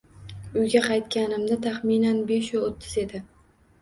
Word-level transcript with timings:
Uyga 0.61 0.81
qaytganimda, 0.85 1.57
taxminan, 1.67 2.21
beshu 2.33 2.63
o`ttiz 2.71 2.97
edi 3.03 3.23